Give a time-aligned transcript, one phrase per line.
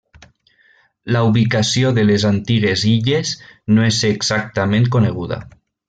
[1.15, 3.35] La ubicació de les antigues illes
[3.77, 5.41] no és exactament coneguda.